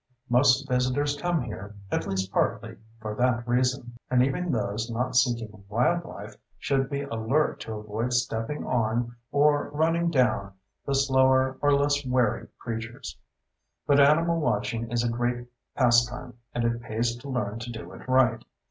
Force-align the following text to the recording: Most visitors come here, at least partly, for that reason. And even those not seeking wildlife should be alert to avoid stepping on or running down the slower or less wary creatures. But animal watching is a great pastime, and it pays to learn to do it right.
Most 0.29 0.67
visitors 0.67 1.15
come 1.15 1.43
here, 1.43 1.75
at 1.91 2.07
least 2.07 2.31
partly, 2.31 2.75
for 2.99 3.13
that 3.13 3.47
reason. 3.47 3.93
And 4.09 4.23
even 4.23 4.51
those 4.51 4.89
not 4.89 5.15
seeking 5.15 5.63
wildlife 5.69 6.35
should 6.57 6.89
be 6.89 7.03
alert 7.03 7.59
to 7.59 7.73
avoid 7.75 8.11
stepping 8.13 8.65
on 8.65 9.15
or 9.31 9.69
running 9.69 10.09
down 10.09 10.53
the 10.87 10.95
slower 10.95 11.59
or 11.61 11.75
less 11.75 12.03
wary 12.03 12.47
creatures. 12.57 13.15
But 13.85 13.99
animal 13.99 14.39
watching 14.39 14.89
is 14.89 15.03
a 15.03 15.07
great 15.07 15.45
pastime, 15.75 16.33
and 16.55 16.63
it 16.63 16.81
pays 16.81 17.15
to 17.17 17.29
learn 17.29 17.59
to 17.59 17.71
do 17.71 17.91
it 17.93 18.07
right. 18.07 18.43